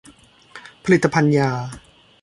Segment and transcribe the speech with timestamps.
[0.83, 1.49] ผลิตภัณฑ์ยา